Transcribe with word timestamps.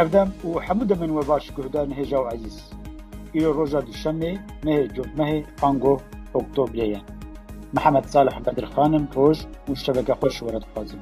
ئەردەم 0.00 0.30
و 0.44 0.60
حمود 0.60 0.92
من 1.00 1.10
و 1.10 1.14
باش 1.14 1.26
باشکوهدا 1.28 1.82
نهێژا 1.92 2.18
و 2.24 2.26
عزیز 2.34 2.56
ایر 3.32 3.48
روزا 3.48 3.52
ئیرۆ 3.52 3.52
ڕۆژە 3.58 3.80
دوشەمێ 3.88 4.32
نەهێ 4.66 4.84
جمەهێ 4.96 5.38
ئەنگۆ 5.62 5.94
محمد 7.76 8.06
صالح 8.12 8.36
بدر 8.46 8.64
خانم 8.74 9.04
ڕۆژ 9.16 9.38
و 9.68 9.74
شبکه 9.74 9.74
خوش 9.74 9.80
شتەبەکە 9.84 10.14
خۆش 10.20 10.36
وەرەخوازم 10.46 11.00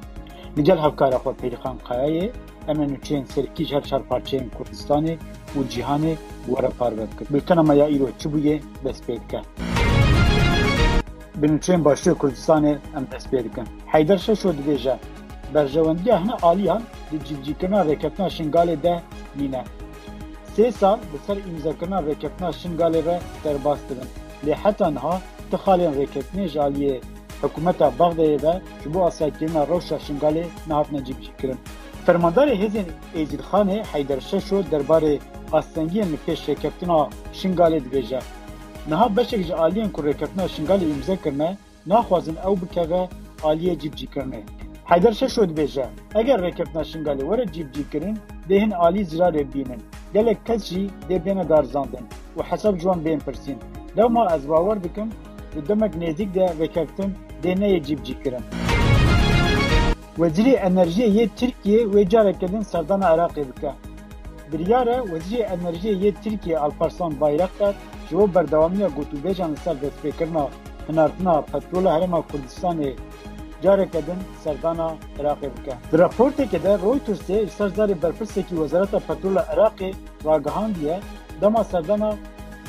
لەگەل 0.57 0.79
هەفکارەخوا 0.85 1.31
پەیرخان 1.41 1.77
قایە 1.87 2.25
ئەمە 2.67 2.85
نوچێن 2.91 3.23
سەرکیژ 3.33 3.69
هەر 3.75 3.83
چار 3.89 4.01
پارچەیە 4.09 4.47
کردستانه 4.57 5.13
و 5.55 5.59
جیهانێ 5.71 6.13
وەرە 6.51 6.71
پاربەت 6.79 7.11
کرد 7.17 7.59
اما 7.59 7.73
یا 7.81 7.85
ایرو 7.91 8.07
چی 8.19 8.27
بویه 8.31 8.55
بس 8.83 8.99
پید 9.05 9.23
پێ 9.31 9.39
بکە. 11.41 11.59
چین 11.65 11.79
باشووی 11.85 12.15
کردستانه 12.21 12.71
ام 12.95 13.03
بس 13.11 13.25
پید 13.31 13.45
کن 13.55 13.67
حیدر 13.93 14.19
شەشۆ 14.25 14.49
دبێژە 14.57 14.95
Berjewendiya 15.53 16.21
hin 16.23 16.31
aliyan 16.43 16.81
di 17.11 17.17
civcîkirina 17.25 17.81
rêkeftina 17.85 18.27
şingalê 18.29 18.83
de 18.83 18.99
nîne. 19.35 19.63
Sê 20.57 20.71
sal 20.71 20.97
li 21.13 21.17
ser 21.27 21.37
îmzakirina 21.37 21.99
rêkeftina 22.01 22.49
şingalê 22.61 23.05
re 23.05 23.19
derbas 23.43 23.79
dibin. 23.89 24.09
Lê 24.45 24.55
heta 24.63 24.89
niha 24.91 25.21
ti 25.51 25.57
xalên 25.65 25.91
rêkeftinê 25.99 26.47
ji 26.47 26.59
aliyê 26.59 27.01
hikûmeta 27.41 27.87
Bexdayê 27.99 28.37
ve 28.43 28.61
ji 28.83 28.93
bo 28.93 29.05
asayekirina 29.05 29.63
rewşa 29.67 29.95
şingalê 29.97 30.43
nehatine 30.67 31.05
civcîkirin. 31.05 31.57
Fermandarê 32.07 32.53
hêzên 32.63 32.85
Êzîdxanê 33.15 33.83
Heyder 33.91 34.19
Şeşo 34.19 34.59
derbarê 34.71 35.19
astengiyên 35.51 36.09
li 36.13 36.17
pêş 36.27 36.39
rêkeftina 36.49 37.09
şingalê 37.33 37.79
dibêje. 37.85 38.21
Niha 38.89 39.15
beşek 39.17 39.45
ji 39.47 39.53
aliyên 39.53 39.91
ku 39.91 40.01
rêkeftina 40.01 40.45
şingalê 40.55 40.85
îmzakirine 40.95 41.57
naxwazin 41.87 42.35
ew 42.35 42.55
bikeve 42.61 43.09
aliye 43.43 43.73
civcîkirinê. 43.73 44.41
حیدر 44.91 45.13
شش 45.19 45.31
شد 45.37 45.49
بێژە 45.57 45.85
ئەگەر 46.15 46.39
ڕێکردنا 46.45 46.83
شنگالی 46.91 47.23
وەرە 47.29 47.45
جیبجیکردن 47.55 48.15
دێهن 48.49 48.71
عالی 48.81 49.03
زیرارێ 49.11 49.43
بینن 49.53 49.81
گەلێک 50.15 50.39
کەس 50.47 50.61
جی 50.69 50.83
دێبێنە 51.09 51.43
دارزاندن 51.51 52.05
و 52.37 52.39
حەسەب 52.49 52.75
جوان 52.81 52.99
بێن 53.05 53.19
پرسین 53.25 53.59
لەو 53.97 54.07
ماڵ 54.15 54.27
ئەز 54.33 54.43
باوەەر 54.51 54.79
بکەم 54.85 55.09
دەمەک 55.67 55.93
نێزیک 56.01 56.29
دە 56.37 56.45
ڕێککردن 56.59 57.11
دێنەیە 57.43 57.79
جیبجیکردن 57.87 58.43
وەزیری 60.21 60.53
ئەنەرژیە 60.63 61.07
یە 61.17 61.25
ترکیە 61.39 61.79
وێجارەکردن 61.93 62.63
سەردانە 62.71 63.05
عراقی 63.13 63.45
بکە 63.51 63.71
biryara 64.53 64.97
wezîrê 65.11 65.41
enerjiyê 65.55 65.93
yê 66.03 66.11
Tirkiye 66.23 66.57
Alparslan 66.65 67.13
Bayraktar 67.21 67.73
ji 68.09 68.13
bo 68.17 68.25
berdewamiya 68.35 68.89
gotûbêjan 68.97 69.49
li 69.53 69.57
ser 69.65 69.75
destpêkirina 69.83 70.45
hinartina 70.89 71.35
petrola 71.51 71.89
Herêma 71.95 72.21
Kurdistanê 72.29 72.89
careke 73.63 73.99
din 74.05 74.15
serdana 74.43 74.95
Iraqê 75.19 75.47
bike. 75.55 75.73
Di 75.91 75.97
raportekê 75.97 76.59
de 76.63 76.75
Reutersê 76.85 77.45
ji 77.45 77.49
ser 77.51 77.67
zarê 77.67 78.01
berpirsekî 78.03 78.49
Wezareta 78.49 78.99
Petrola 78.99 79.41
Iraqê 79.53 79.93
ragihandiye 80.25 80.99
dema 81.41 81.63
serdana 81.63 82.13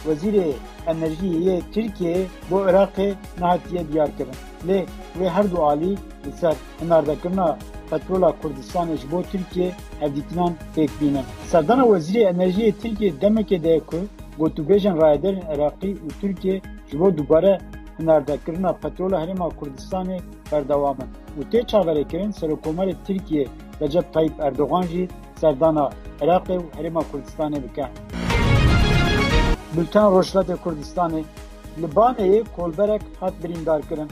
Wezîrê 0.06 0.52
Enerjiyê 0.86 1.60
Tirkiyeyê 1.74 2.24
bo 2.50 2.56
Iraqê 2.70 3.14
nehatiye 3.40 3.92
diyarkirin. 3.92 4.32
Lê 4.66 4.86
wê 5.20 5.28
her 5.28 5.50
du 5.50 5.62
alî 5.62 5.90
li 5.90 6.32
ser 6.40 6.54
hinardekirina 6.82 7.58
Petrola 7.90 8.34
Kurdistanê 8.42 8.96
ji 8.96 9.10
bo 9.12 9.22
Tirkiye 9.22 9.72
hevdîtinan 10.00 10.52
pêk 10.76 10.90
bînin. 11.00 11.24
Serdana 11.50 11.82
Wezîrê 11.82 12.28
Enerjiyê 12.28 12.72
Tirkiye 12.72 13.20
demekê 13.20 13.62
de 13.64 13.80
ku 13.86 13.96
gotûbêjên 14.38 15.00
rayedarên 15.02 15.44
Iraqî 15.56 15.90
û 15.96 16.08
Tirkiye 16.20 16.60
ji 16.90 17.00
bo 17.00 17.16
dubare 17.16 17.58
hinardekirina 17.98 18.72
Petrola 18.72 19.20
Herêma 19.24 19.48
Kurdistanê 19.54 20.20
berdewam 20.50 20.98
in 21.04 21.10
û 21.38 21.40
tê 21.52 21.60
çaverekirin 21.70 22.32
Serokkomarê 22.40 22.94
Tirkiye 23.06 23.44
Recep 23.82 24.06
Tayyip 24.14 24.36
Erdogan 24.48 24.84
jî 24.92 25.02
serdana 25.40 25.84
Iraqê 26.24 26.56
û 26.64 26.66
Herêma 26.76 27.02
Kurdistanê 27.10 27.58
dike. 27.66 27.86
Bülten 29.76 30.08
Rojhilatê 30.16 30.56
Kurdistanê 30.64 31.22
li 31.80 31.88
Baneyê 31.96 32.40
kolberek 32.56 33.02
hat 33.20 33.34
birîndarkirin. 33.44 34.08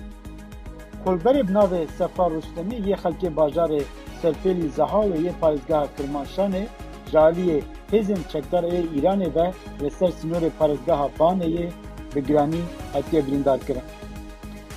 Kolberê 1.04 1.48
bi 1.48 1.52
navê 1.58 1.80
Sefa 1.98 2.24
Rustemî 2.30 2.76
yê 2.88 2.94
xelkê 3.02 3.30
bajarê 3.36 3.82
serfêlî 4.22 4.68
Zehawê 4.78 5.18
yê 5.26 5.32
parêzgeha 5.42 5.86
Kirmanşanê 5.96 6.64
ji 7.10 7.16
aliyê 7.28 7.58
hêzên 7.92 8.22
çekdar 8.32 8.64
ê 8.74 8.76
Îranê 8.98 9.28
ve 9.36 9.46
li 9.82 9.90
ser 9.90 10.12
sînorê 10.18 10.50
parêzgeha 10.60 11.06
Baneyê 11.20 11.68
bi 12.14 12.20
giranî 12.26 12.60
hatiye 12.92 13.26
birîndarkirin. 13.26 13.82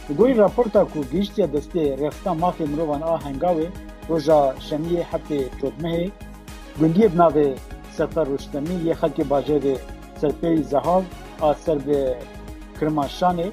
Gorî 0.09 0.37
raporta 0.37 0.83
ku 0.85 0.99
gihîştiya 1.11 1.47
destê 1.53 1.83
rexta 2.01 2.31
mafê 2.31 2.65
mirovan 2.71 3.01
a 3.01 3.15
hengavê 3.25 3.67
roja 4.09 4.55
şemiyê 4.69 5.03
heftê 5.11 5.39
çotmehê 5.59 6.09
gundiyê 6.79 7.07
bi 7.13 7.17
navê 7.21 7.49
Sefer 7.97 8.25
Ruştemî 8.27 8.69
yê 8.85 8.93
xelkê 9.01 9.23
bajarê 9.31 9.75
serpêyî 10.21 10.63
zehav 10.63 11.03
a 11.41 11.51
serbê 11.65 12.13
Kirmaşanê 12.79 13.49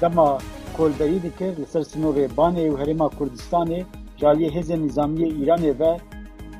dema 0.00 0.38
kolberî 0.76 1.22
dikir 1.22 1.56
li 1.56 1.66
ser 1.72 1.80
sinovê 1.92 2.24
Banê 2.38 2.64
û 2.72 2.74
Herêma 2.82 3.06
Kurdistanê 3.18 3.80
caliyê 4.20 4.50
hêzên 4.56 4.82
nîzamiye 4.86 5.28
Îranê 5.28 5.78
ve 5.80 5.96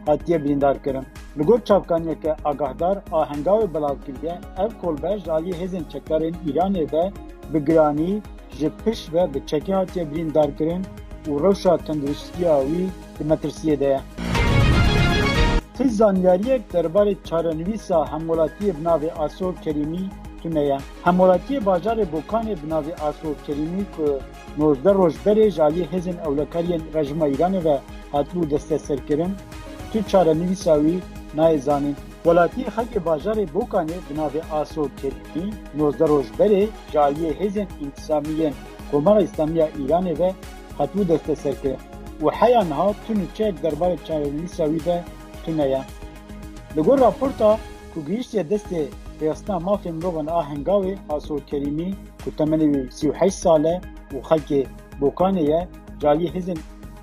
hatiye 0.06 0.44
birîndar 0.44 0.82
kirin. 0.84 1.06
Li 1.38 1.42
gor 1.42 1.60
çavkaniyeke 1.64 2.36
agahdar 2.44 2.96
a 3.12 3.18
hengavê 3.30 3.74
belav 3.74 3.96
kiriye 4.06 4.34
ev 4.62 4.68
kolber 4.82 5.18
caliyê 5.18 5.54
hêzên 5.62 5.82
çekarên 5.92 6.34
Îranê 6.48 6.92
ve 6.92 7.12
bi 7.54 7.64
giranî 7.64 8.22
ji 8.60 8.70
piş 8.84 9.00
ve 9.12 9.34
bi 9.34 9.38
çekê 9.50 9.74
hatiye 9.80 10.04
birîndarkirin 10.10 10.82
û 11.28 11.30
rewşa 11.44 11.74
tenduristiya 11.86 12.54
wî 12.70 12.84
di 13.18 13.22
metirsiyê 13.30 13.76
de 13.80 13.88
ye. 13.94 14.00
Tê 15.76 15.88
zanyariyek 15.88 16.62
derbarê 16.72 17.14
çarenivîsa 17.28 17.96
hemolatiyê 18.12 18.72
bi 18.78 18.82
navê 18.88 19.10
Asor 19.24 19.54
Kerimî 19.64 20.02
tune 20.42 20.64
ye. 20.68 20.78
Hemolatiyê 21.04 21.60
bajarê 21.70 22.04
Bokanê 22.14 22.54
bi 22.62 22.66
navê 22.74 22.92
Asor 23.08 23.34
Kerimî 23.46 23.82
ku 23.96 24.04
nozdeh 24.58 24.94
roj 24.94 25.14
berê 25.26 25.50
ji 25.54 25.60
aliyê 25.66 25.86
hêzên 25.94 26.16
ewlekariyên 26.28 26.82
rejima 26.94 27.28
Îranê 27.28 27.64
ve 27.64 27.76
hatibû 28.12 28.50
desteserkirin, 28.50 29.32
tu 29.92 29.98
çarenivîsa 30.10 30.74
wî 30.84 30.96
nayê 31.36 31.58
zanîn. 31.58 31.96
Welatiyê 32.24 32.68
xelkê 32.76 33.00
bajarê 33.08 33.44
Bokanê 33.54 33.96
bi 34.08 34.12
navê 34.20 34.40
Aso 34.60 34.84
Kerîmî 35.00 35.46
nozderoşberê 35.78 36.62
cariyê 36.94 37.30
hêzên 37.40 37.68
întisamî 37.84 38.32
yên 38.40 38.54
Komara 38.90 39.20
Îslamî 39.22 39.58
ya 39.58 39.66
Îranê 39.82 40.14
ve 40.18 40.34
hatibû 40.78 41.08
desteserkirin 41.08 41.78
û 42.22 42.30
heya 42.38 42.62
niha 42.70 42.88
tûn 43.04 43.18
û 43.24 43.26
çeyek 43.36 43.56
derbarê 43.64 43.98
çarenivîsa 44.06 44.64
wî 44.72 44.80
de 44.84 45.04
tune 45.44 45.68
ye. 45.68 45.80
Li 46.76 46.80
gor 46.80 46.98
raporta 47.00 47.58
ku 47.94 48.00
gihîştiye 48.06 48.42
destê 48.50 48.82
rêxistina 49.20 49.56
mafê 49.68 49.90
mirovan 49.92 50.26
a 50.26 50.40
hengavê 50.52 50.94
Aso 51.10 51.36
Kerîmî 51.50 51.90
ku 52.24 52.30
temelê 52.38 52.66
wî 52.74 52.80
sî 52.96 53.04
û 53.10 53.12
heşt 53.20 53.38
sal 53.42 53.64
e 53.64 53.80
û 54.14 54.16
xelkê 54.28 54.60
Bokanê 55.00 55.42
ye 55.50 55.68
cariyê 56.02 56.30
hêzên 56.36 56.58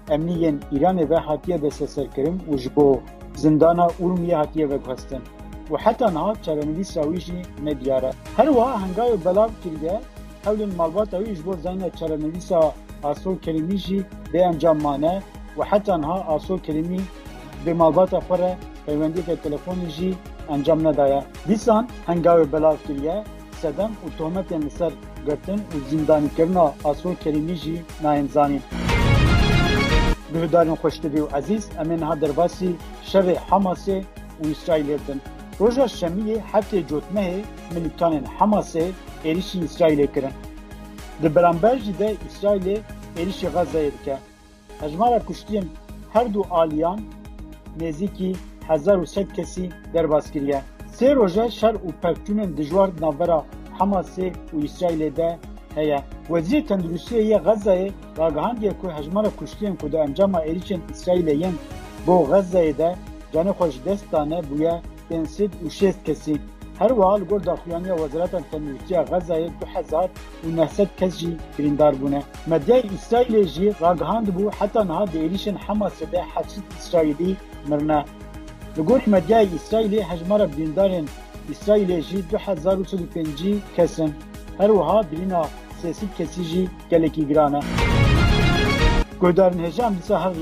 emnî 0.09 0.33
yên 0.43 0.55
Îranê 0.75 1.09
ve 1.09 1.15
hatiye 1.17 1.61
desteserkirin 1.61 2.39
û 2.51 2.57
ji 2.57 2.69
bo 2.75 2.99
zindana 3.37 3.87
Urmiye 4.03 4.35
hatiye 4.41 4.65
vegihestin 4.69 5.21
û 5.71 5.73
heta 5.85 6.07
niha 6.17 6.33
çarenivîsa 6.45 7.01
wî 7.13 7.19
jî 7.25 7.39
nediyar 7.67 8.03
e. 8.03 8.11
Her 8.37 8.47
wiha 8.57 8.73
hengavê 8.83 9.17
belav 9.25 9.49
kiriye 9.63 9.95
hewlên 10.45 10.71
malbata 10.79 11.17
wî 11.25 11.31
ji 11.37 11.43
bo 11.45 11.53
zayna 11.63 11.87
çarenivîsa 11.99 12.59
asol 13.11 13.37
kelimî 13.45 13.77
jî 13.85 13.99
bê 14.33 14.39
encam 14.51 14.77
mane 14.87 15.13
û 15.57 15.65
heta 15.71 15.95
niha 16.01 16.19
asol 16.35 16.59
kelimî 16.67 16.99
bi 17.65 17.73
malbata 17.81 18.17
xwe 18.25 18.37
re 18.43 18.51
peywendiyeke 18.85 19.35
telefonê 19.45 19.89
jî 19.97 20.11
encam 20.55 20.79
nedaye. 20.87 21.21
Dîsan 21.47 21.83
hengavê 22.09 22.45
belav 22.53 22.75
kiriye 22.87 23.23
sedem 23.61 23.91
û 24.05 24.17
tohmetên 24.19 24.61
li 24.65 24.69
ser 24.79 24.93
girtin 25.25 25.61
û 25.73 25.75
zindanîkirina 25.91 26.65
asol 26.91 27.15
kelimî 27.23 27.55
jî 27.63 27.77
nayên 28.03 28.27
zanîn. 28.35 28.63
Bi 30.33 30.37
hidarên 30.45 30.73
xweştirî 30.81 31.19
û 31.25 31.27
ezîz 31.39 31.63
em 31.81 31.89
ê 31.91 31.97
niha 32.01 32.15
derbasî 32.21 32.71
şevê 33.11 33.35
Hemasê 33.51 33.97
û 34.41 34.43
Îsraîlê 34.53 34.97
din. 35.07 35.19
Roja 35.61 35.83
şemiyê 35.99 36.37
heftê 36.51 36.79
cotmehê 36.89 37.37
minîktanên 37.73 38.25
Hemasê 38.39 38.85
êrişî 39.29 39.57
Îsraîlê 39.67 40.07
kirin. 40.13 40.35
Di 41.21 41.27
beramber 41.35 41.75
jî 41.85 41.93
de 41.99 42.09
Îsraîlê 42.29 42.75
êrişî 43.21 43.47
Gazayê 43.55 43.91
dike. 43.97 44.17
Hejmara 44.81 45.17
kuştiyên 45.19 45.65
her 46.13 46.33
du 46.33 46.41
aliyan 46.51 46.99
nêzîkî 47.79 48.35
hezar 48.67 48.97
û 48.97 49.05
sed 49.07 49.29
kesî 49.31 49.69
derbas 49.93 50.31
kiriye. 50.31 50.61
Sê 50.97 51.15
roja 51.15 51.45
şer 51.59 51.75
û 51.87 51.87
pevçûnên 52.03 52.57
dijwar 52.57 52.89
navbera 53.01 53.43
Hemasê 53.79 54.27
û 54.53 54.55
Îsraîlê 54.67 55.15
de 55.15 55.39
heye. 55.75 55.99
Wezîrê 56.29 56.61
Tendirûstiyê 56.67 57.21
yê 57.33 57.37
Gazayê 57.49 57.89
ragihandiye 58.19 58.71
ku 58.81 58.87
hejmara 58.97 59.27
kuştiyên 59.39 59.75
ku 59.81 59.91
di 59.91 59.95
encama 59.97 60.39
êrişên 60.45 60.79
Îsraîlê 60.91 61.35
yên 61.43 61.53
با 62.07 62.23
غزه 62.23 62.71
ده 62.73 62.95
جن 63.33 63.51
خوش 63.51 63.81
دستانه 63.85 64.41
بویا 64.41 64.81
انسید 65.11 65.51
و 65.65 65.67
کسی 66.05 66.39
هر 66.79 66.93
وحال 66.93 67.23
گر 67.25 67.37
داخلانی 67.39 67.89
وزارت 67.91 68.31
تندرستی 68.51 68.95
غزه 68.95 69.45
دو 69.45 69.65
هزار 69.75 70.09
او 70.43 70.65
جی 71.07 71.37
گریندار 71.57 71.95
بونه 71.95 72.23
مدیه 72.47 72.83
اسرائیل 72.93 73.43
جی 73.47 73.75
راگهاند 73.79 74.33
بود 74.33 74.53
حتی 74.53 74.79
نها 74.79 75.05
دیریشن 75.05 75.55
حماس 75.55 76.03
ده 76.11 76.23
حسید 76.35 76.63
اسرائیلی 76.77 77.37
مرنه 77.67 78.05
لگور 78.77 79.01
مدیه 79.07 79.47
اسرائیل 79.55 79.93
هجمار 80.09 80.45
بریندارن 80.45 81.05
اسرائیل 81.51 82.01
جی 82.01 82.21
دو 82.21 82.37
هزار 82.37 82.79
و 82.79 82.83
سد 82.83 82.99
کسن 83.77 84.11
هر 84.59 84.71
وحا 84.71 85.01
برینا 85.01 85.43
سیسید 85.81 86.11
کسی 86.19 86.43
جی 86.45 86.69
گلکی 86.91 87.25
گرانه 87.25 87.59
گردارن 89.21 89.59
هجام 89.65 89.93
هر 90.23 90.33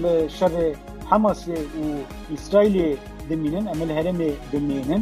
حماس 1.12 1.40
وإسرائيل 1.52 2.76
دمينن 3.30 3.66
أمل 3.74 3.90
هرم 3.98 4.20
دمينن 4.54 5.02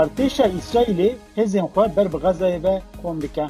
ارتشا 0.00 0.46
إسرائيل 0.60 1.00
هزين 1.38 1.66
خواه 1.74 1.90
بر 1.96 2.06
بغزة 2.14 2.48
و 2.64 2.66
قومدكا 3.02 3.46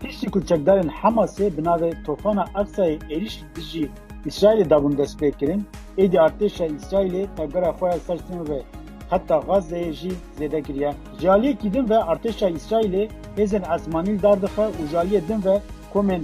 تشتی 0.00 0.26
کلچکدارن 0.34 0.88
حماسه 1.00 1.44
بناوه 1.56 1.90
tofana 2.06 2.44
اقصای 2.60 2.94
اریش 3.14 3.34
دیجی 3.56 3.88
İsrail'e 4.26 4.70
davun 4.70 4.98
destek 4.98 5.38
kirin. 5.38 5.64
Edi 5.98 6.20
arteşa 6.20 6.66
İsrail'e 6.66 7.26
tebgara 7.36 7.72
foya 7.72 7.92
sersin 7.98 8.48
ve 8.48 8.62
hatta 9.10 9.36
Gazze'ye 9.38 9.92
jî 9.92 10.10
zede 10.38 10.62
kiriye. 10.62 10.94
Jaliye 11.22 11.54
kidin 11.56 11.88
ve 11.88 11.98
arteşa 11.98 12.48
İsrail'e 12.48 13.08
hezin 13.36 13.62
asmanil 13.68 14.22
dardıxa 14.22 14.68
u 14.68 14.86
jaliye 14.92 15.28
din 15.28 15.44
ve 15.44 15.60
komen 15.92 16.22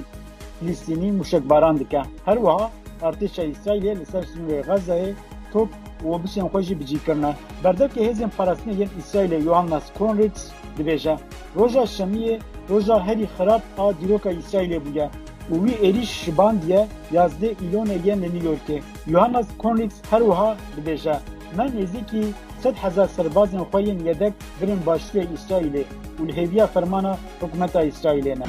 Filistinî 0.61 1.13
muşekbaran 1.13 1.79
dike. 1.79 2.03
Her 2.25 2.35
wiha 2.37 2.71
ارتشا 3.03 3.43
اسرائیل 3.43 3.85
لسر 4.01 4.23
سنوی 4.25 4.63
غزه 4.63 5.15
توپ 5.53 5.69
و 6.05 6.19
بسیار 6.19 6.49
خوشی 6.49 6.75
بجی 6.75 6.99
کرنه 7.07 7.35
بردک 7.63 7.99
هزین 7.99 8.29
پرسنه 8.39 8.73
یل 8.81 8.89
اسرائیل 8.99 9.33
یوهانس 9.33 9.87
کونریتس 9.99 10.51
دبیجه 10.79 11.15
روژا 11.55 11.85
شمیه 11.87 12.39
روژا 12.69 12.99
هری 12.99 13.27
خراب 13.39 13.63
آ 13.77 13.93
دیروکا 13.93 14.31
اسرائیل 14.31 14.79
بوده 14.79 15.11
و 15.51 15.55
وی 15.65 15.75
ایریش 15.83 16.11
شباندیه 16.27 16.83
یازده 17.13 17.49
ایلون 17.61 17.91
ایلین 17.91 18.19
نیویورکه 18.35 18.83
یوهانس 19.13 19.47
کونریتس 19.63 19.97
هر 20.13 20.23
وها 20.23 20.57
دبیجه 20.79 21.17
من 21.57 21.69
نزیکی 21.81 22.35
صد 22.63 22.77
هزار 22.79 23.07
سرباز 23.17 23.51
خوین 23.71 24.01
یدک 24.07 24.33
گرین 24.61 24.81
باشوی 24.87 25.21
اسرائیل 25.35 25.77
و 25.79 25.83
الهویه 26.23 26.67
فرمانه 26.67 27.13
حکومت 27.43 27.77
اسرائیل 27.77 28.29
نه 28.39 28.47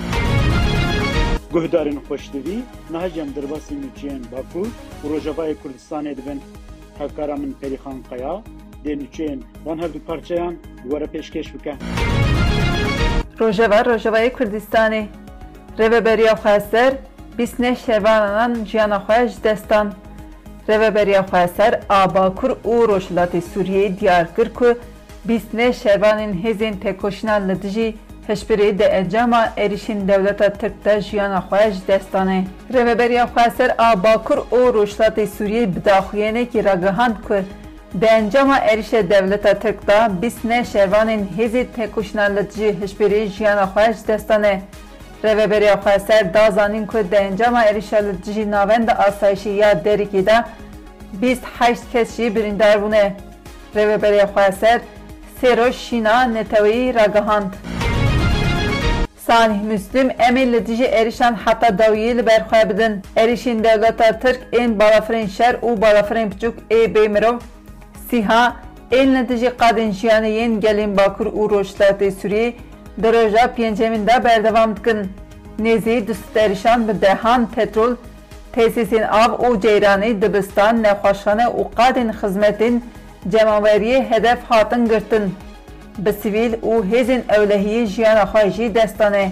گهدارن 1.56 1.98
خوشتوی 2.08 2.64
نهجم 2.94 3.30
درباسی 3.36 3.76
نوچین 3.76 4.22
باکو 4.32 4.62
و 5.04 5.16
رجبای 5.16 5.56
کردستان 5.64 6.04
دبن 6.14 6.40
حکارا 7.00 7.36
من 7.36 7.52
پریخان 7.62 7.98
قیا 8.12 8.36
دی 8.84 8.96
نوچین 8.96 9.44
وان 9.66 9.80
هر 9.80 9.88
دو 9.88 10.00
پارچهان 10.00 10.54
وره 10.92 11.08
پیشکش 11.14 11.48
بکن 11.56 11.78
Rojava, 13.44 13.80
Rojavayê 13.92 14.30
Kurdistanê. 14.38 15.04
Rêveberiya 15.80 16.34
Xweser 16.44 16.94
bîsneh 17.38 17.76
şevanan 17.86 18.64
ciyana 18.66 18.96
xwe 19.06 19.28
ji 19.28 19.44
destan. 19.44 19.94
Rêveberiya 20.70 21.24
Xweser 21.26 21.80
Abakur 21.90 22.50
û 22.52 22.88
Rojhilatê 22.88 23.42
Sûriyeyê 23.54 24.00
diyar 24.00 24.36
kir 24.36 24.54
ku 24.54 24.70
bîsneh 25.26 25.74
şevanên 25.84 26.34
hêzên 26.44 26.74
têkoşînan 26.84 27.42
li 27.50 27.62
dijî 27.62 27.96
هشبری 28.30 28.70
د 28.80 28.82
انجام 29.00 29.32
ایریشین 29.62 30.00
دولت 30.10 30.40
ترک 30.60 30.74
ده 30.84 31.00
جیان 31.02 31.40
خواهش 31.40 31.74
دستانه 31.90 32.44
رو 32.74 32.96
بریا 32.96 33.26
خواهسر 33.26 33.70
آباکر 33.92 34.40
او 34.50 34.72
روشتات 34.72 35.26
سوریه 35.36 35.66
بداخوینه 35.66 36.46
که 36.54 36.60
را 36.62 36.76
گهاند 36.84 37.18
کر 37.30 37.44
ده 38.02 38.12
انجام 38.12 38.50
ایریش 38.70 38.94
دولت 38.94 39.60
ترک 39.64 39.78
ده 39.88 40.08
بیس 40.22 40.36
نه 40.44 40.64
شروان 40.64 41.10
این 41.10 41.30
هیزی 41.38 41.64
تکوشنالتجی 41.64 42.64
هشبری 42.82 43.30
جیان 43.30 43.66
خواهش 43.66 43.96
دستانه 44.08 44.62
رو 45.24 45.82
خواهسر 45.84 46.22
دازانین 46.22 46.88
که 46.88 47.04
ده 47.04 47.22
انجام 47.22 47.56
ایریش 47.56 47.94
لجی 47.94 48.46
ناوند 48.46 48.90
آسایشی 48.90 49.50
یا 49.50 49.74
دریکی 49.74 50.22
ده 50.22 50.44
بیست 51.22 51.44
هشت 51.60 51.84
کسی 51.94 52.30
برین 52.30 52.60
رو 53.76 53.98
بریا 53.98 54.26
خواهسر 54.28 54.80
سیرو 55.42 55.72
شینا 55.72 56.26
نتوی 56.26 56.94
Salih 59.26 59.62
Müslim 59.66 60.12
əmirli 60.26 60.60
dişi 60.68 60.86
erişən 60.86 61.34
hata 61.46 61.78
davil 61.78 62.20
berxabidin 62.26 63.02
erişin 63.16 63.64
devletar 63.64 64.20
Türk 64.22 64.40
en 64.52 64.80
balafrin 64.80 65.26
şer 65.28 65.56
u 65.62 65.82
balafrin 65.82 66.30
pçuk 66.30 66.54
e 66.72 66.96
bemirov 66.96 67.38
siha 68.10 68.56
en 68.92 69.14
netici 69.14 69.52
kadın 69.58 69.92
şiyanı 69.92 70.28
yen 70.28 70.60
gelin 70.60 70.98
bakur 70.98 71.26
uğraşlatı 71.34 72.12
sürü 72.12 72.54
Doroja 73.04 73.54
pençeminde 73.56 74.24
berdevam 74.24 74.76
tıkın. 74.76 75.10
Nezi 75.60 76.08
düst 76.08 76.38
erişan 76.38 76.88
ve 76.88 77.02
dehan 77.02 77.50
petrol 77.56 77.96
tesisin 78.52 79.02
av 79.02 79.34
u 79.52 79.62
ceyrani 79.62 80.22
dibistan 80.22 80.84
nekhoşhane 80.84 81.48
u 81.48 81.72
kadın 81.76 82.10
hizmetin 82.24 82.84
cemaveriye 83.30 84.04
hedef 84.10 84.40
hatın 84.50 84.88
gırtın. 84.88 85.34
bi 86.04 86.12
sivîl 86.22 86.54
û 86.72 86.74
hêzên 86.92 87.24
ewlehiyê 87.38 87.84
jiyana 87.94 88.26
xwe 88.32 88.44
jî 88.56 88.68
dest 88.76 89.00
dane. 89.00 89.26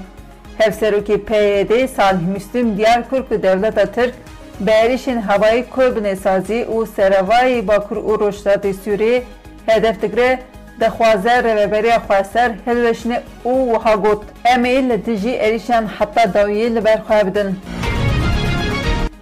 Hevserokê 0.60 1.18
PYD 1.30 1.72
Salih 1.88 2.22
Müslüm 2.34 2.78
Diyarkur 2.78 3.24
ku 3.30 3.44
dewleta 3.44 3.86
Tirk 3.86 4.14
bi 4.60 4.72
êrişên 4.72 5.22
hevayî 5.30 5.66
korbinêsazî 5.76 6.62
û 6.66 6.88
seravayê 6.98 7.68
Bakur 7.68 7.98
û 7.98 8.12
Rojdatê 8.22 8.74
Sûriyê 8.86 9.22
hedef 9.66 10.02
digre 10.02 10.40
dixwaze 10.80 11.44
reveberiya 11.44 11.98
xweser 12.00 12.52
hilweşine 12.68 13.22
û 13.46 13.52
wiha 13.74 13.96
got 13.96 14.24
em 14.46 14.66
ê 14.66 14.90
li 14.90 15.06
dijî 15.06 15.30
êrişên 15.32 15.84
heta 16.00 16.24
dawiyê 16.40 16.76
li 16.76 16.86
ber 16.86 16.98
xwe 17.08 17.28
bidin. 17.28 17.56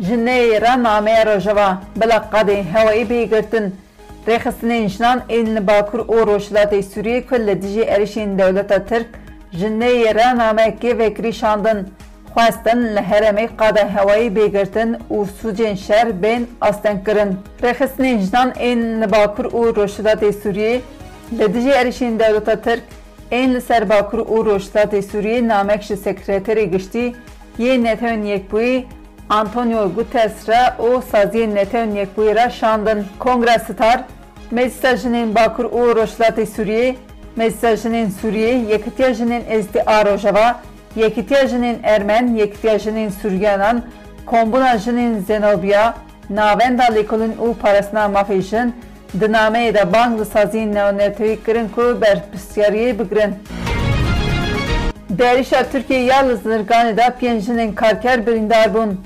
Ji 0.02 0.14
neyê 0.16 0.62
re 0.62 0.84
nameya 0.84 1.26
Rojava 1.26 1.78
bila 1.96 2.18
qadê 2.34 2.64
hewayî 2.74 3.06
bêgirtin. 3.10 3.70
Rexistinin 4.28 4.88
jnan 4.90 5.20
ên 5.30 5.56
li 5.56 5.68
Bakur 5.68 6.00
û 6.00 6.22
Rojhilatê 6.30 6.82
Sûriyê 6.94 7.22
ku 7.30 7.36
li 7.48 7.56
dijî 7.62 7.82
êrişên 7.96 8.30
dewleta 8.40 8.80
Tirk 8.86 9.08
ji 9.52 9.80
neyera 9.80 10.30
namekê 10.40 10.98
vekirî 10.98 11.34
şandin. 11.34 11.80
Xwestin 12.36 12.80
li 12.96 13.00
heremê 13.12 13.48
qada 13.60 13.84
hewayî 13.96 14.30
bêgirtin 14.38 14.92
û 15.12 15.26
sûcên 15.42 15.78
şer 15.78 16.08
bên 16.24 16.42
asten 16.62 17.04
kirin. 17.04 17.32
Rexistinên 17.62 18.18
jnan 18.20 18.50
ên 18.52 19.02
li 19.02 19.12
Bakur 19.12 19.46
û 19.46 19.62
Rojhilatê 19.80 20.32
Sûriyê 20.44 20.80
li 21.40 21.48
dijî 21.54 21.70
êrişên 21.82 22.20
dewleta 22.20 22.56
Tirk 22.62 22.84
ên 23.32 23.54
li 23.54 23.62
ser 23.62 23.90
Bakur 23.90 24.20
û 24.20 24.36
Rojhilatê 24.54 25.02
Sûriyê 25.12 25.48
namek 25.48 25.82
ji 25.84 25.94
sekreterê 25.94 26.64
giştî 26.64 27.14
yê 27.60 27.74
netewên 27.86 28.26
yekbûyî 28.26 28.86
Antonio 29.32 29.90
Guterres 29.90 30.50
ra 30.50 30.76
o 30.80 31.02
saziyê 31.02 31.56
netewnyekbûyê 31.56 32.36
ra 32.36 32.50
şandin. 32.50 33.04
Kongresi 33.20 33.76
tar, 33.76 34.04
meclisa 34.52 34.92
jinên 34.98 35.36
bakur 35.36 35.66
û 35.66 36.08
Suriye, 36.08 36.46
Sûriyê, 36.46 36.96
meclisa 37.36 37.70
jinên 37.72 38.08
Sûriyê, 38.22 38.72
yekîtiya 40.96 41.44
jinên 41.48 41.76
Ermen, 41.86 42.28
yekîtiya 42.36 42.76
jinên 42.80 43.80
kombinajının 44.28 45.20
Zenobia, 45.20 45.22
jinên 45.22 45.22
Zenobiya, 45.22 45.94
navenda 46.30 46.84
lêkolîn 46.84 47.34
û 47.44 47.54
parastina 47.62 48.06
mafê 48.06 48.42
jin, 48.42 48.74
di 49.22 49.26
nameyê 49.26 49.74
de 49.74 49.94
bang 49.94 50.20
li 50.20 50.24
saziyên 50.26 50.76
neonetewî 50.76 51.38
ku 51.76 51.98
berpirsiyariyê 52.02 53.00
bigirin. 53.00 53.36
Derişa 55.10 55.64
Türkiye 55.72 56.04
ya 56.04 56.20
li 56.20 56.98
da 56.98 57.10
piyancının 57.20 57.72
karker 57.74 58.28
birîndar 58.28 58.66
bûn. 58.74 58.98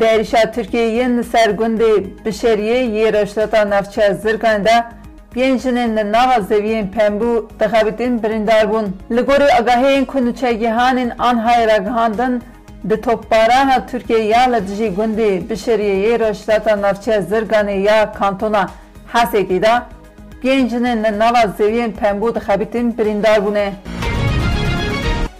Derişa 0.00 0.52
Türkiye'nin 0.52 1.22
sergundi 1.22 2.06
bişeriye 2.26 2.84
yeriştata 2.90 3.70
navçe 3.70 4.14
zirganda 4.14 4.88
Biyencinin 5.34 6.12
nava 6.12 6.40
zeviyen 6.40 6.90
pembu 6.90 7.48
dıkabitin 7.60 8.22
birindar 8.22 8.72
bun. 8.72 8.96
Ligori 9.10 9.54
agaheyin 9.54 10.04
kunuçegihanin 10.04 11.12
an 11.18 11.36
hayra 11.36 11.76
gahandan 11.76 12.42
di 12.90 13.00
topbarana 13.00 13.72
hə 13.76 13.90
Türkiye 13.90 14.18
ya 14.20 14.52
ladici 14.52 14.94
gundi 14.94 15.50
bişeriye 15.50 15.96
yeriştata 15.96 16.82
navçe 16.82 17.22
zirgani 17.22 17.82
ya 17.82 18.12
kantona 18.12 18.68
haseki 19.06 19.62
da 19.62 19.86
Biyencinin 20.42 21.02
nava 21.18 21.46
zeviyen 21.58 21.92
pembu 21.92 22.34
dıkabitin 22.34 22.98
birindar 22.98 23.46
bune. 23.46 23.72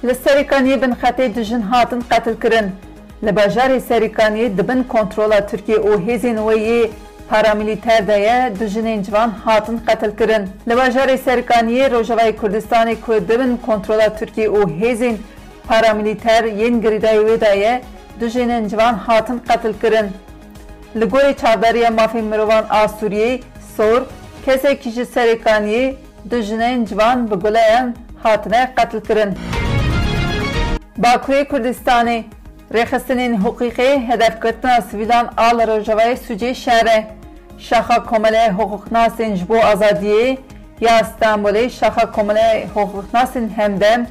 Li 0.04 0.14
Serikaniye 0.14 0.82
bin 0.82 0.92
xatê 0.92 1.34
dijin 1.34 1.60
hatin 1.60 2.00
qetil 2.00 2.40
kirin. 2.40 2.66
Li 3.24 3.36
bajarê 3.36 3.80
Serîkaniyê 3.80 4.58
dibin 4.58 4.82
kontrola 4.82 5.46
Tirkiye 5.46 5.76
û 5.78 5.90
hêzên 6.06 6.38
wê 6.46 6.56
yê 6.70 6.90
paramilîter 7.30 8.06
de 8.06 8.12
ye 8.14 8.52
du 8.60 8.64
jinên 8.66 9.02
civan 9.04 9.28
hatin 9.30 9.78
qetilkirin. 9.78 10.44
Li 10.68 10.74
bajarê 10.82 11.16
Serîkaniyê 11.18 11.90
Rojavayê 11.92 12.36
Kurdistanê 12.36 12.96
ku 13.00 13.28
dibin 13.28 13.56
kontrola 13.66 14.08
Tirkiye 14.16 14.48
û 14.48 14.60
hêzên 14.80 15.16
paramilîter 15.68 16.44
yên 16.44 16.82
girîdayê 16.82 17.22
wê 17.28 17.40
de 17.40 17.56
ye 17.58 17.82
du 18.20 18.24
jinên 18.28 18.68
civan 18.68 18.94
hatin 18.94 19.38
qetilkirin. 19.38 20.08
Li 20.96 21.04
gorê 21.04 21.34
çavdariya 21.36 21.88
mafê 21.88 22.22
mirovan 22.22 22.64
a 22.70 22.84
Sûriyê 22.84 23.40
sor 23.76 24.02
kesekî 24.44 24.90
ji 24.90 25.02
Serîkaniyê 25.04 25.94
du 26.30 26.36
jinên 26.36 26.86
civan 26.86 27.30
bi 27.30 27.34
gulayan 27.34 27.94
hatine 28.22 28.72
qetilkirin. 28.76 29.34
رخصنین 32.74 33.36
حقیقی 33.40 33.82
هدف 34.06 34.40
کتنا 34.40 34.80
سویلان 34.90 35.30
آل 35.38 35.60
روجوه 35.60 36.14
سوجی 36.14 36.54
شهره 36.54 37.06
شخا 37.58 37.98
کمله 38.10 38.38
حقوق 38.58 38.82
ناسین 38.92 39.34
جبو 39.34 39.56
یا 40.80 40.90
استنبولی 40.92 41.70
شخا 41.70 42.06
کمله 42.06 42.66
حقوق 42.74 43.04
ناسین 43.14 43.50
همدم 43.58 44.06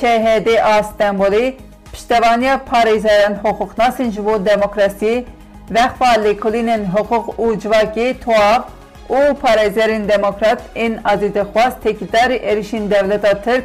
چه 0.00 0.06
هده 0.08 0.64
آستانبولی 0.78 1.54
پشتوانی 1.92 2.56
پاریزهان 2.56 3.34
حقوق 3.44 3.70
ناسین 3.82 4.10
جبو 4.10 4.38
دموکراسی 4.38 5.26
وقفا 5.70 6.12
لیکولینین 6.22 6.86
حقوق 6.86 7.40
او 7.40 7.54
جواکی 7.54 8.14
تواب 8.14 8.64
او 9.08 9.34
پاریزهان 9.34 10.02
دموکرات 10.02 10.58
این 10.74 10.98
عزیز 11.04 11.38
خواست 11.52 11.80
تکیداری 11.80 12.38
ارشین 12.42 12.86
دولت 12.86 13.42
ترک 13.42 13.64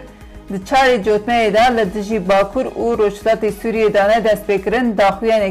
د 0.52 0.56
چارې 0.70 0.96
جوتنه 1.06 1.50
ده 1.56 1.66
ل 1.76 2.20
باکور 2.30 2.66
او 2.80 2.86
روشلاتی 3.02 3.50
سوریه 3.62 3.90
دانه 3.96 4.16
نه 4.18 4.24
دست 4.28 4.44
بکرن 4.48 4.86
دا 5.00 5.10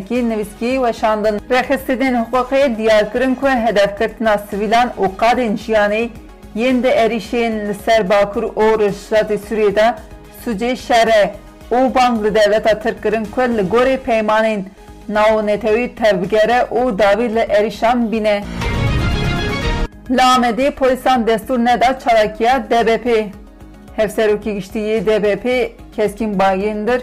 کی 0.08 0.18
نویسکی 0.30 0.72
و 0.82 0.92
شاندن 1.00 1.36
رخصتین 1.56 2.14
حقوقی 2.24 2.68
دیار 2.78 3.04
کرن 3.12 3.32
کو 3.40 3.46
هدف 3.66 3.90
کتنا 4.00 4.32
سویلان 4.50 4.88
او 4.96 5.04
قادن 5.20 5.52
جیانی 5.62 6.02
یین 6.60 6.76
ده 6.84 6.90
اریشین 7.02 7.52
لسر 7.68 8.00
باکور 8.10 8.44
او 8.58 8.66
روشلاتی 8.80 9.36
سوری 9.48 9.70
ده 9.76 9.86
سوجه 10.44 10.74
شره 10.86 11.22
او 11.74 11.80
بانگ 11.96 12.18
دولت 12.38 12.66
اتر 12.74 12.94
که 13.02 13.22
کو 13.34 13.40
لگوری 13.56 13.96
پیمانین 14.08 14.60
ناو 15.16 15.40
نتوی 15.48 15.86
تبگره 16.00 16.58
او 16.74 16.90
داوی 17.00 17.28
ل 17.34 17.38
بینه 18.10 18.36
لامدی 20.16 20.70
پولیسان 20.70 21.18
دستور 21.28 21.58
نده 21.68 21.88
چراکیه 22.02 22.54
دبپی 22.70 23.20
Hevserokî 23.96 24.54
giştiye 24.54 25.06
DBP 25.06 25.70
keskin 25.96 26.38
bayındır. 26.38 27.02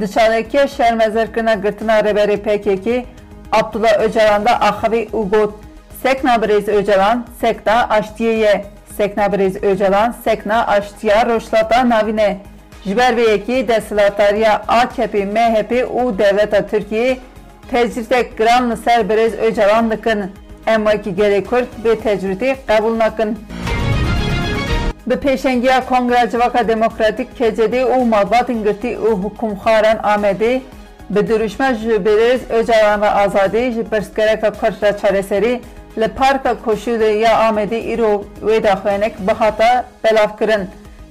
Dışarıdaki 0.00 0.60
şermezerkına 0.76 1.54
gırtına 1.54 2.04
reberi 2.04 2.36
PKK 2.36 3.08
Abdullah 3.52 3.98
Öcalan'da 4.00 4.50
ahavi 4.60 5.08
ugot 5.12 5.54
Sekna 6.02 6.42
Brez 6.42 6.68
Öcalan, 6.68 7.26
sekta 7.40 7.72
Aştiye, 7.88 8.64
Sekna 8.96 9.32
Brez 9.32 9.62
Öcalan, 9.62 10.14
Sekna 10.24 10.66
Aştiya 10.66 11.26
Roşlata 11.26 11.88
Navine, 11.88 12.36
Jberveyeki 12.84 13.68
Desilatariya 13.68 14.62
AKP, 14.68 15.24
MHP 15.24 15.88
u 15.94 16.18
Devleta 16.18 16.66
Türkiye, 16.66 17.18
tecrüde 17.70 18.22
gramlı 18.38 18.76
ser 18.76 19.08
Brez 19.08 19.34
Öcalan 19.34 19.90
dıkın, 19.90 20.30
emma 20.66 20.96
ki 21.02 21.14
ve 21.84 21.96
tecrüde 22.00 22.56
kabul 22.66 22.98
nakın. 22.98 23.38
به 25.10 25.16
پیشنګیا 25.26 25.78
کانګرس 25.92 26.32
وکړه 26.40 26.62
دیموکراتیک 26.70 27.30
کې 27.36 27.46
جدي 27.58 27.80
او 27.94 27.98
مواد 28.12 28.46
انګتی 28.54 28.92
او 29.04 29.10
حکومت 29.22 29.98
آمدی 30.12 30.54
به 31.16 31.20
دروشمه 31.30 31.68
جبرز 31.80 32.40
او 32.54 32.60
و 33.00 33.04
آزادی، 33.24 33.64
ازادې 33.64 33.88
پرسکره 33.90 34.34
کا 34.42 34.50
خرچه 34.60 34.92
چاره 35.02 35.22
سری 35.32 35.52
له 36.02 36.08
پارک 36.20 36.44
کوشو 36.64 36.96
یا 37.24 37.32
آمدی 37.48 37.80
ایرو 37.90 38.14
وې 38.46 38.58
د 38.66 38.80
خانک 38.84 39.14
په 39.26 39.34
خاطا 39.40 39.72
بلاف 40.02 40.32
کړن 40.40 40.62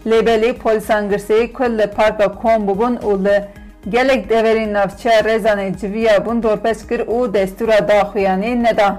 لیبلې 0.10 0.52
پولیس 0.64 0.92
انګرسې 0.92 1.44
کول 1.58 1.72
له 1.82 1.86
پارک 2.02 2.22
کوم 2.44 2.66
بون 2.66 2.98
او 2.98 3.16
له 3.26 3.44
ګلګ 3.94 4.22
دیورین 4.34 4.70
نو 4.80 4.84
چې 5.00 5.12
رزانې 5.32 6.20
بون 6.28 6.42
پسکر 6.68 7.02
او 7.02 7.28
دستور 7.28 7.70
استورا 7.80 8.44
ندا. 8.68 8.94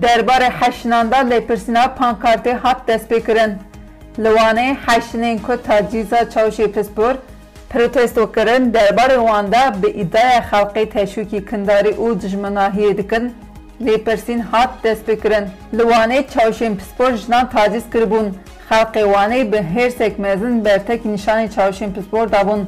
دربار 0.00 0.42
حشناندار 0.42 1.22
لپرسینا 1.22 1.86
پانکارتی 1.88 2.50
هات 2.50 2.86
دست 2.86 3.08
بکرن 3.08 3.58
لوانه 4.18 4.76
حشنه 4.88 5.36
که 5.46 5.56
تا 5.56 5.80
جیزا 5.80 6.24
چاوشی 6.24 6.66
پس 6.66 6.88
بور 6.88 7.18
پروتستو 7.70 8.26
کرن 8.26 8.64
دربار 8.70 9.18
وانده 9.18 9.70
به 9.80 9.88
ایدای 9.88 10.40
خلقی 10.50 10.84
تشوکی 10.86 11.40
کنداری 11.40 11.88
او 11.90 12.14
دجمناهی 12.14 12.94
دکن 12.94 13.30
لپرسین 13.80 14.40
هات 14.42 14.68
دست 14.84 15.06
بکرن 15.06 15.50
لوانه 15.72 16.22
چاوشی 16.22 16.68
پس 16.68 16.86
بور 16.98 17.12
جنان 17.12 17.48
تا 17.48 17.80
کربون 17.94 18.34
خلقی 18.68 19.02
وانه 19.02 19.44
به 19.44 19.62
هر 19.62 19.88
سکمزن 19.90 20.60
برتک 20.60 21.06
نشانی 21.06 21.48
چاوشی 21.48 21.86
پس 21.86 22.02
داون 22.12 22.26
دابون 22.28 22.66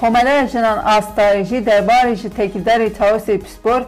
کمالای 0.00 0.46
جنان 0.46 0.78
آستایجی 0.78 1.60
درباری 1.60 2.16
جی 2.16 2.28
تکیداری 2.28 2.90
چاوشی 2.90 3.36
پس 3.38 3.54
بور 3.56 3.86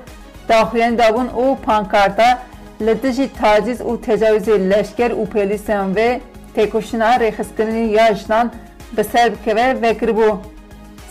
داون 0.96 1.28
او 1.28 1.54
پانکارتا 1.54 2.34
لدجی 2.80 3.28
تازیز 3.40 3.80
و 3.80 3.96
تجاوز 3.96 4.48
لشکر 4.48 5.12
و 5.14 5.24
پلیسن 5.24 5.92
و 5.92 6.18
تکوشنا 6.56 7.16
ریخستنی 7.16 7.84
یا 7.86 8.12
جنان 8.12 8.50
بسر 8.96 9.28
بکوه 9.28 9.74
و 9.82 9.92
گربو 9.94 10.38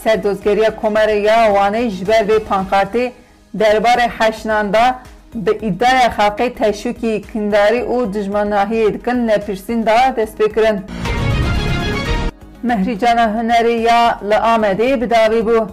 سر 0.03 0.15
دوزگریه 0.15 0.69
کمر 0.81 1.09
یا 1.17 1.53
وانه 1.53 1.89
جبه 1.89 2.35
و 2.35 2.39
پانخارتی 2.39 3.11
دربار 3.59 3.99
حشنان 4.19 4.71
دا 4.71 4.93
به 5.35 5.57
ایدای 5.61 6.09
خاقی 6.17 6.49
تشوکی 6.49 7.21
کنداری 7.33 7.81
و 7.81 8.05
دجمناهی 8.05 8.83
ادکن 8.85 9.11
نپرسین 9.11 9.81
دا 9.81 10.09
دست 10.17 10.37
بکرن 10.37 10.83
مهریجان 12.63 13.17
هنری 13.19 13.79
یا 13.79 14.15
لآمده 14.21 14.97
بداوی 14.97 15.41
بو 15.41 15.67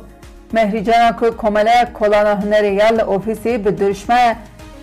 مهریجان 0.53 1.17
که 1.21 1.31
کمله 1.31 1.85
کلان 1.95 2.27
هنری 2.27 2.75
یا 2.75 2.91
لآفیسی 2.91 3.59
به 3.59 3.71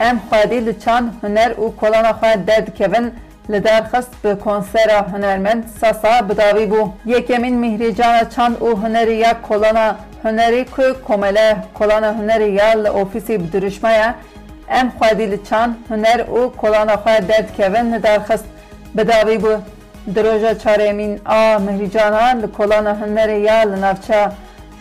ام 0.01 0.19
خادی 0.29 0.59
لچان 0.59 1.03
هنر 1.23 1.51
و 1.59 1.73
کلانا 1.81 2.13
خواه 2.19 2.35
درد 2.47 2.67
کون 2.77 3.05
لدرخست 3.49 4.11
به 4.23 4.35
کنسر 4.35 4.89
هنرمند 5.13 5.71
ساسا 5.81 6.21
بداوی 6.21 6.65
بو 6.65 6.91
یکمین 7.05 7.59
مهریجان 7.59 8.15
چان 8.35 8.51
او 8.59 8.69
هنری 8.83 9.15
یا 9.15 9.33
کلانا 9.47 9.95
هنری 10.23 10.63
که 10.65 10.95
کمله 11.07 11.49
کلانا 11.79 12.11
هنری 12.11 12.49
یا 12.59 12.73
لأوفیسی 12.73 13.35
بدرشمه 13.37 13.93
ام 14.79 14.87
خادی 14.99 15.25
لچان 15.31 15.69
هنر 15.89 16.19
او 16.33 16.41
کلانا 16.61 16.95
خواه 17.01 17.19
درد 17.29 17.49
کون 17.57 17.85
لدرخست 17.93 18.45
بداوی 18.97 19.37
بو 19.43 19.53
دروژا 20.15 20.53
چارمین 20.63 21.13
آ 21.25 21.43
مهریجانا 21.65 22.25
لکلانا 22.41 22.93
هنری 23.01 23.37
یا 23.47 23.63
لنفچه 23.63 24.19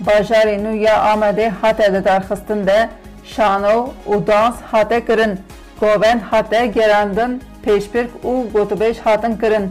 باجاری 0.06 0.56
نو 0.62 0.72
یا 0.84 0.94
آمده 1.12 1.46
حتی 1.62 1.86
لدرخستن 1.92 2.60
ده 2.68 2.88
şano 3.34 3.90
udans 4.06 4.54
hate 4.70 5.04
kırın, 5.04 5.38
Govend 5.80 6.20
hate 6.20 6.66
gerandın 6.66 7.42
peşbirk 7.62 8.10
u 8.24 8.46
gotubeş 8.52 8.98
hatın 8.98 9.36
kırın, 9.36 9.70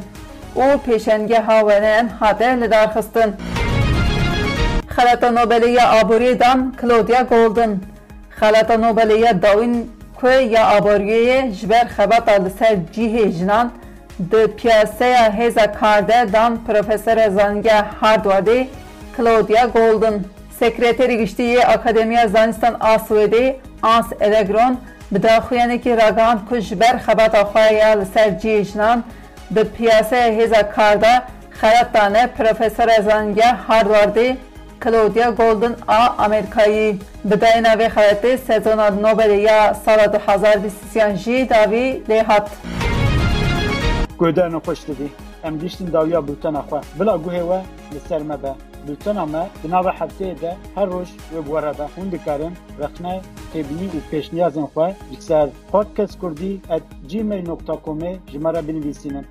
U 0.56 0.78
peşenge 0.86 1.36
havenen 1.36 2.08
hate 2.08 2.62
lidarxistin. 2.62 3.34
Xalata 4.98 5.32
Nobeliya 5.32 5.90
aburidan 5.92 6.74
Claudia 6.82 7.22
Golden. 7.22 7.80
Xalata 8.32 8.78
Nobeliya 8.78 9.42
dawin 9.42 9.92
ku 10.20 10.28
ya 10.30 10.68
aburiye 10.68 11.52
jber 11.52 11.86
xebata 11.98 12.32
li 12.32 12.50
ser 12.60 12.76
cihê 12.96 13.32
jinan 13.32 13.72
di 14.32 14.56
piyaseya 14.58 15.28
hêza 15.40 15.74
karde 15.80 16.34
dan 16.34 16.58
profesora 16.68 17.30
zange 17.30 17.84
Harvardê 18.02 18.66
Claudia 19.18 19.66
Golden. 19.66 20.20
Sekreteri 20.60 21.18
Giştiye 21.18 21.68
Akademiya 21.68 22.28
Zanistan 22.28 22.74
Aswedê 22.74 23.56
Ans 23.82 24.12
Elegron 24.20 24.78
bi 25.12 25.24
daxuyanekî 25.24 25.98
ragand 25.98 26.40
ku 26.50 26.58
ji 26.60 26.80
ber 26.80 26.96
xebata 27.06 27.42
xwe 27.52 27.66
ya 27.82 27.88
li 28.00 28.06
ser 28.14 28.30
ciyê 28.42 28.64
jinan 28.64 29.04
bi 29.52 29.64
piyasaya 29.78 30.30
hêza 30.38 30.64
kar 30.72 31.02
da 31.02 31.14
xelat 31.62 31.94
dane 31.94 32.30
profesora 32.38 33.02
zangiya 33.02 33.58
Harvardê 33.68 34.36
Claudia 34.84 35.30
Golden 35.30 35.76
a 35.88 36.10
Amerkayî 36.18 36.98
bi 37.24 37.42
dayna 37.42 37.74
vê 37.80 37.88
xelatê 37.90 38.38
sezona 38.38 38.88
Nobelê 38.88 39.36
ya 39.40 39.74
sala 39.74 40.06
2023 40.06 41.26
jî 41.26 41.50
davî 41.50 42.02
lê 42.10 42.24
hat. 42.24 42.50
Guhdarna 44.20 44.58
xweş 44.60 44.88
didî, 44.88 45.08
em 45.44 45.60
giştin 45.60 45.94
dawiya 45.94 46.20
bûtena 46.28 46.62
xwe, 46.68 46.80
bila 47.00 47.12
guhê 47.12 47.40
we 47.52 47.62
li 47.96 48.00
ser 48.10 48.30
be. 48.44 48.54
بیتون 48.88 49.18
همه 49.18 49.50
بنابرای 49.64 49.98
هفته 49.98 50.26
ای 50.26 50.34
ده 50.34 50.56
هر 50.78 50.86
روش 50.86 51.08
ویب 51.34 51.50
وارده. 51.50 51.86
هونده 51.86 52.18
کارم 52.18 52.56
رخنه 52.80 53.22
تبینی 53.54 53.88
و 53.88 54.00
پیشنی 54.12 54.42
از 54.42 54.58
این 54.58 54.66
خواهی 54.66 54.96
کردی 56.22 56.62
از 56.70 56.82
جیمه 57.08 57.42
نکتا 57.42 57.76
کمه 57.76 58.20
جمعه 58.28 58.62
بنویسینم. 58.62 59.24